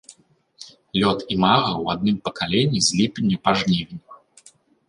Лёт 0.99 1.19
імага 1.35 1.69
ў 1.83 1.85
адным 1.97 2.17
пакаленні 2.31 2.79
з 2.87 3.01
ліпеня 3.01 3.37
па 3.47 3.51
жнівень. 3.61 4.01